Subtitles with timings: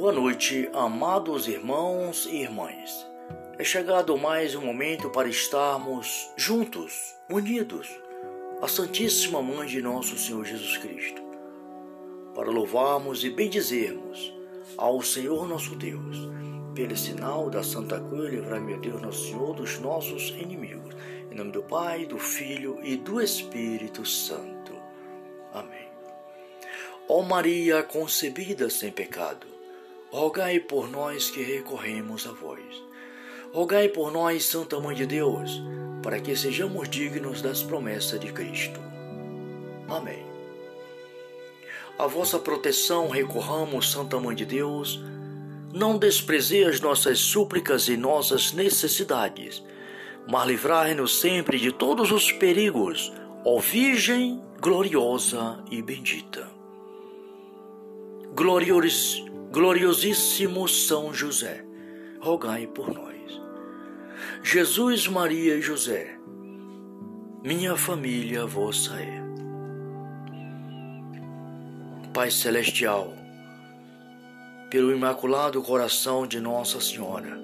[0.00, 3.06] Boa noite, amados irmãos e irmãs.
[3.58, 7.86] É chegado mais um momento para estarmos juntos, unidos,
[8.62, 11.20] à Santíssima Mãe de nosso Senhor Jesus Cristo,
[12.34, 14.32] para louvarmos e bendizermos
[14.78, 16.16] ao Senhor nosso Deus,
[16.74, 20.94] pelo sinal da Santa Cruz, livrai meu Deus, nosso Senhor, dos nossos inimigos.
[21.30, 24.72] Em nome do Pai, do Filho e do Espírito Santo.
[25.52, 25.88] Amém.
[27.06, 29.59] Ó Maria concebida sem pecado,
[30.10, 32.82] rogai por nós que recorremos a vós.
[33.52, 35.62] Rogai por nós, Santa Mãe de Deus,
[36.02, 38.80] para que sejamos dignos das promessas de Cristo.
[39.88, 40.24] Amém.
[41.98, 45.00] A vossa proteção recorramos, Santa Mãe de Deus.
[45.72, 49.62] Não desprezei as nossas súplicas e nossas necessidades,
[50.28, 53.12] mas livrai-nos sempre de todos os perigos,
[53.44, 56.60] ó Virgem gloriosa e bendita
[58.34, 61.64] glorios, gloriosíssimo São José,
[62.20, 63.10] rogai por nós.
[64.42, 66.16] Jesus, Maria e José,
[67.42, 69.20] minha família vossa é.
[72.12, 73.12] Pai Celestial,
[74.70, 77.38] pelo Imaculado Coração de Nossa Senhora,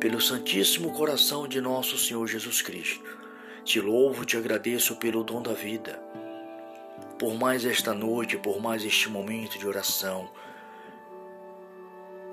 [0.00, 3.18] pelo Santíssimo Coração de Nosso Senhor Jesus Cristo,
[3.64, 5.98] te louvo, te agradeço pelo dom da vida
[7.18, 10.28] por mais esta noite, por mais este momento de oração.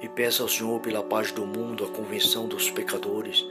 [0.01, 3.45] E peço ao Senhor pela paz do mundo, a convenção dos pecadores,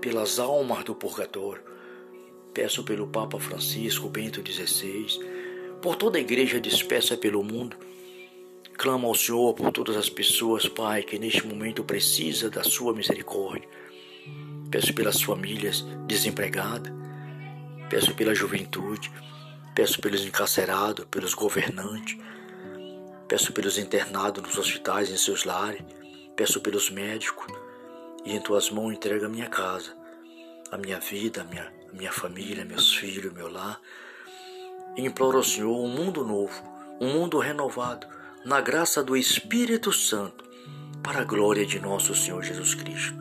[0.00, 1.62] pelas almas do purgatório.
[2.54, 5.06] Peço pelo Papa Francisco Bento XVI,
[5.82, 7.76] por toda a igreja dispersa pelo mundo.
[8.78, 13.68] Clamo ao Senhor por todas as pessoas, Pai, que neste momento precisa da sua misericórdia.
[14.70, 16.92] Peço pelas famílias desempregadas.
[17.90, 19.10] Peço pela juventude.
[19.76, 22.16] Peço pelos encarcerados, pelos governantes,
[23.28, 25.82] peço pelos internados nos hospitais, em seus lares,
[26.36, 27.46] peço pelos médicos,
[28.24, 29.96] e em tuas mãos entrego a minha casa,
[30.70, 33.80] a minha vida, a minha, a minha família, meus filhos, meu lar.
[34.96, 36.62] E imploro ao Senhor um mundo novo,
[37.00, 38.06] um mundo renovado,
[38.44, 40.44] na graça do Espírito Santo,
[41.02, 43.16] para a glória de nosso Senhor Jesus Cristo.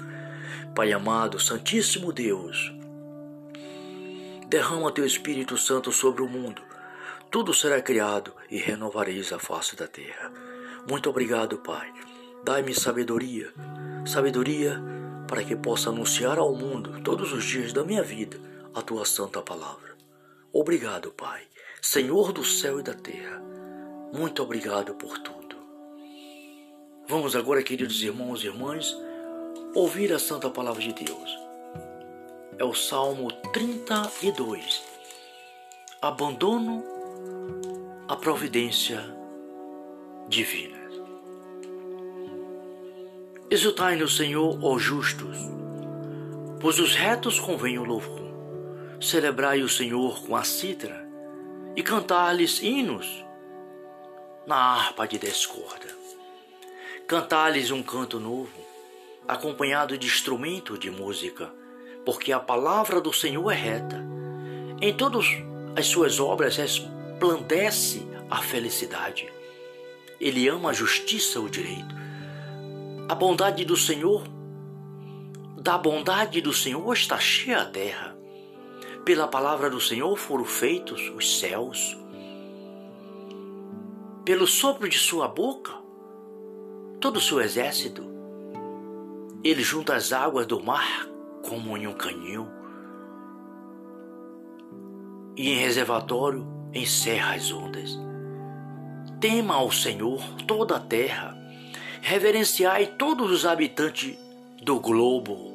[0.75, 2.75] Pai amado, Santíssimo Deus,
[4.47, 6.61] Derrama teu Espírito Santo sobre o mundo.
[7.31, 10.31] Tudo será criado e renovareis a face da terra.
[10.87, 11.91] Muito obrigado, Pai.
[12.45, 13.51] Dai-me sabedoria,
[14.05, 14.79] sabedoria
[15.27, 18.39] para que possa anunciar ao mundo todos os dias da minha vida
[18.73, 19.95] a tua santa palavra.
[20.53, 21.41] Obrigado, Pai,
[21.81, 23.41] Senhor do céu e da terra.
[24.13, 25.55] Muito obrigado por tudo.
[27.07, 28.95] Vamos agora, queridos irmãos e irmãs,
[29.73, 31.45] ouvir a santa palavra de Deus
[32.57, 34.83] é o Salmo 32.
[35.99, 36.83] Abandono
[38.07, 39.03] a providência
[40.29, 40.84] divina.
[43.55, 45.37] Exultai no Senhor, ó justos,
[46.59, 48.19] pois os retos convém o louvor.
[48.99, 51.07] Celebrai o Senhor com a cítara
[51.73, 53.25] e cantar-lhes hinos
[54.45, 55.87] na harpa de descorda.
[57.07, 58.51] Cantar-lhes um canto novo,
[59.25, 61.49] acompanhado de instrumento de música
[62.05, 64.05] porque a palavra do Senhor é reta.
[64.81, 65.27] Em todas
[65.77, 69.31] as suas obras resplandece a felicidade.
[70.19, 72.04] Ele ama a justiça e o direito.
[73.07, 74.23] A bondade do Senhor,
[75.61, 78.17] da bondade do Senhor está cheia a terra.
[79.05, 81.95] Pela palavra do Senhor foram feitos os céus.
[84.23, 85.71] Pelo sopro de sua boca,
[86.99, 88.03] todo o seu exército.
[89.43, 91.07] Ele junta as águas do mar
[91.47, 92.47] como em um canil,
[95.37, 97.99] e em reservatório encerra as ondas.
[99.19, 101.37] Tema ao Senhor toda a terra,
[102.07, 104.15] reverenciai todos os habitantes
[104.61, 105.51] do globo,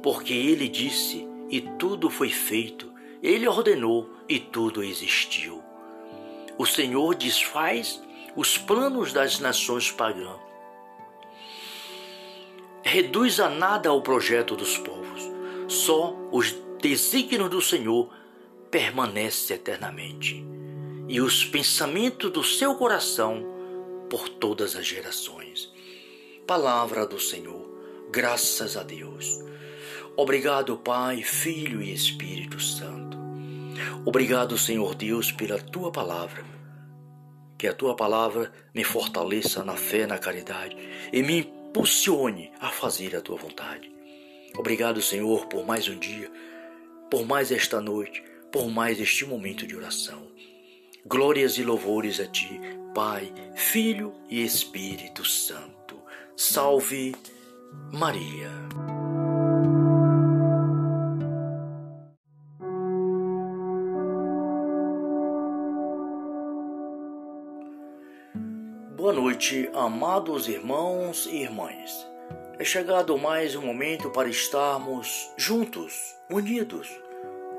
[0.00, 2.88] porque Ele disse e tudo foi feito,
[3.20, 5.60] Ele ordenou e tudo existiu.
[6.56, 8.00] O Senhor desfaz
[8.36, 10.40] os planos das nações pagãs
[12.84, 15.30] reduz a nada o projeto dos povos.
[15.66, 18.08] Só os desígnios do Senhor
[18.70, 20.44] permanecem eternamente,
[21.08, 23.52] e os pensamentos do seu coração
[24.10, 25.72] por todas as gerações.
[26.46, 27.70] Palavra do Senhor,
[28.10, 29.38] graças a Deus.
[30.16, 33.16] Obrigado, Pai, Filho e Espírito Santo.
[34.04, 36.44] Obrigado, Senhor Deus, pela tua palavra.
[37.56, 40.76] Que a tua palavra me fortaleça na fé, na caridade
[41.12, 43.88] e me impulsione a fazer a tua vontade.
[44.58, 46.30] Obrigado, Senhor, por mais um dia,
[47.08, 50.26] por mais esta noite, por mais este momento de oração.
[51.06, 52.60] Glórias e louvores a ti,
[52.92, 56.01] Pai, Filho e Espírito Santo.
[56.44, 57.14] Salve
[57.92, 58.50] Maria.
[68.96, 72.04] Boa noite, amados irmãos e irmãs.
[72.58, 76.88] É chegado mais um momento para estarmos juntos, unidos,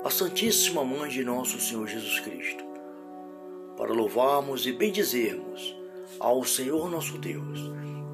[0.04, 2.62] à Santíssima Mãe de nosso Senhor Jesus Cristo,
[3.78, 5.74] para louvarmos e bendizermos
[6.20, 7.72] ao Senhor nosso Deus,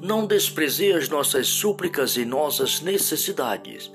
[0.00, 3.92] Não desprezei as nossas súplicas e nossas necessidades,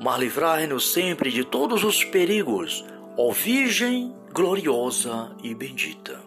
[0.00, 2.84] mas livrai-nos sempre de todos os perigos,
[3.16, 6.20] ó Virgem gloriosa e bendita.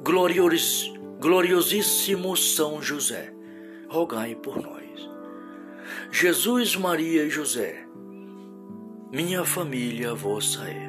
[0.00, 3.32] Glorios, gloriosíssimo São José,
[3.88, 4.80] rogai por nós.
[6.12, 7.84] Jesus, Maria e José,
[9.10, 10.88] minha família vossa é.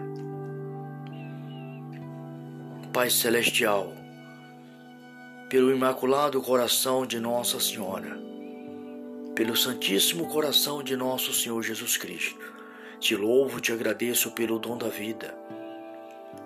[2.94, 3.92] Pai Celestial,
[5.52, 8.18] pelo Imaculado Coração de Nossa Senhora,
[9.36, 12.40] pelo Santíssimo Coração de Nosso Senhor Jesus Cristo,
[13.02, 15.38] te louvo te agradeço pelo dom da vida,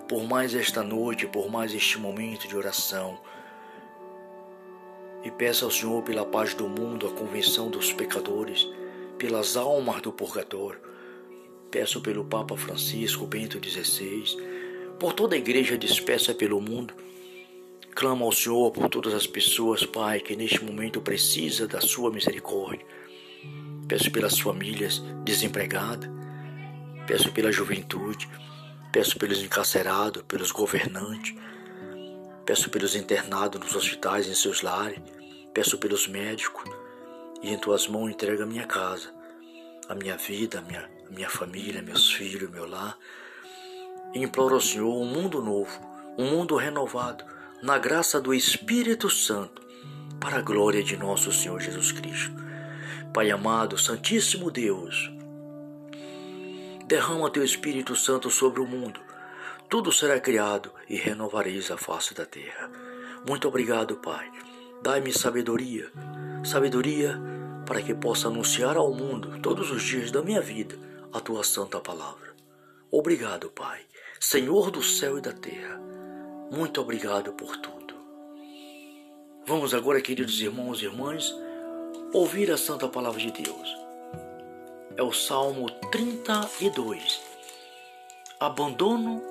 [0.10, 3.22] por mais esta noite, por mais este momento de oração,
[5.24, 8.68] e peço ao Senhor pela paz do mundo, a convenção dos pecadores,
[9.20, 10.82] pelas almas do purgatório.
[11.70, 14.36] Peço pelo Papa Francisco Bento XVI,
[15.00, 17.06] por toda a igreja dispersa pelo mundo.
[17.96, 22.86] Clamo ao Senhor por todas as pessoas, Pai, que neste momento precisa da sua misericórdia.
[23.88, 26.10] Peço pelas famílias desempregadas,
[27.08, 28.30] peço pela juventude,
[28.92, 31.34] peço pelos encarcerados, pelos governantes,
[32.46, 35.00] peço pelos internados nos hospitais, em seus lares,
[35.56, 36.70] Peço pelos médicos
[37.42, 39.10] e em tuas mãos entrego a minha casa,
[39.88, 42.98] a minha vida, a minha, a minha família, meus filhos, meu lar.
[44.14, 45.72] E imploro ao Senhor um mundo novo,
[46.18, 47.24] um mundo renovado,
[47.62, 49.62] na graça do Espírito Santo,
[50.20, 52.36] para a glória de nosso Senhor Jesus Cristo.
[53.14, 55.12] Pai amado, Santíssimo Deus,
[56.86, 59.00] derrama teu Espírito Santo sobre o mundo.
[59.70, 62.70] Tudo será criado e renovareis a face da terra.
[63.28, 64.30] Muito obrigado, Pai
[64.86, 65.92] Dai-me sabedoria,
[66.44, 67.20] sabedoria
[67.66, 70.78] para que possa anunciar ao mundo todos os dias da minha vida
[71.12, 72.36] a tua santa palavra.
[72.92, 73.82] Obrigado, Pai,
[74.20, 75.82] Senhor do céu e da terra.
[76.52, 77.96] Muito obrigado por tudo.
[79.48, 81.36] Vamos agora, queridos irmãos e irmãs,
[82.14, 83.78] ouvir a santa palavra de Deus.
[84.96, 87.22] É o Salmo 32.
[88.40, 89.22] Abandono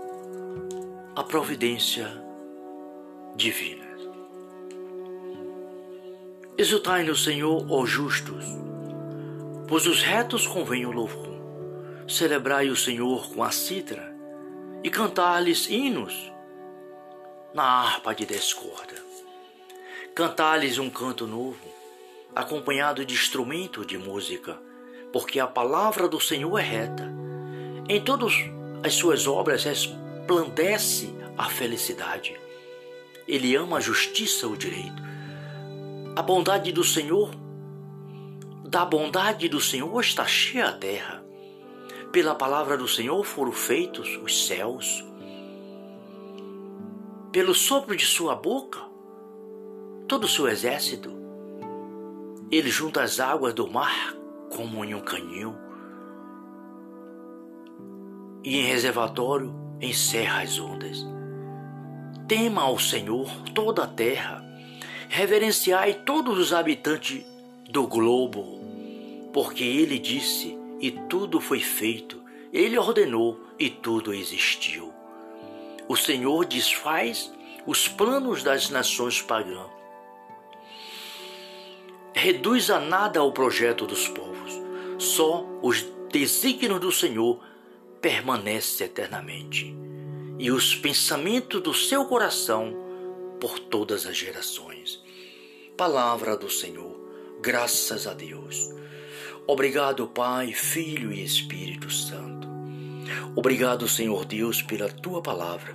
[1.15, 2.11] a providência
[3.37, 3.85] divina.
[6.59, 8.45] Exultai no Senhor, ó justos,
[9.69, 11.35] pois os retos convém o louvor.
[12.09, 14.15] Celebrai o Senhor com a cítara
[14.83, 16.34] e cantar-lhes hinos
[17.55, 19.03] na harpa de descorda.
[20.15, 21.65] Cantar-lhes um canto novo,
[22.35, 24.59] acompanhado de instrumento de música,
[25.13, 27.11] porque a palavra do Senhor é reta.
[27.89, 28.35] Em todas
[28.83, 32.39] as suas obras resplandece a felicidade.
[33.27, 35.15] Ele ama a justiça e o direito
[36.17, 37.35] a bondade do Senhor,
[38.65, 41.25] da bondade do Senhor está cheia a terra.
[42.13, 45.05] Pela palavra do Senhor foram feitos os céus.
[47.35, 48.81] Pelo sopro de sua boca,
[50.07, 51.11] todo o seu exército.
[52.49, 54.15] Ele junta as águas do mar
[54.55, 55.59] como em um canhão.
[58.45, 61.05] E em reservatório encerra as ondas.
[62.29, 64.45] Tema ao Senhor toda a terra
[65.09, 67.25] Reverenciai todos os habitantes
[67.69, 68.61] do globo,
[69.33, 72.23] porque ele disse e tudo foi feito,
[72.53, 74.94] ele ordenou e tudo existiu.
[75.89, 77.33] O Senhor desfaz
[77.67, 79.71] os planos das nações pagãs.
[82.15, 84.53] Reduz a nada o projeto dos povos.
[84.99, 87.41] Só os desígnios do Senhor
[88.01, 89.75] permanecem eternamente,
[90.39, 92.73] e os pensamentos do seu coração
[93.41, 95.03] por todas as gerações.
[95.77, 96.97] Palavra do Senhor,
[97.41, 98.71] graças a Deus.
[99.47, 102.34] Obrigado, Pai, Filho e Espírito Santo.
[103.37, 105.75] Obrigado, Senhor Deus, pela tua palavra,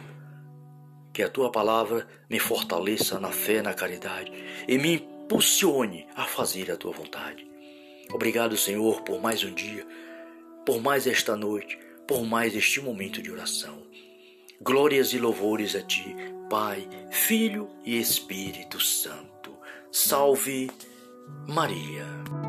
[1.14, 4.32] que a tua palavra me fortaleça na fé, na caridade
[4.68, 7.48] e me impulsione a fazer a tua vontade.
[8.12, 9.86] Obrigado, Senhor, por mais um dia,
[10.66, 13.84] por mais esta noite, por mais este momento de oração.
[14.62, 16.16] Glórias e louvores a ti,
[16.50, 19.56] Pai, Filho e Espírito Santo.
[19.92, 20.70] Salve
[21.48, 22.49] Maria.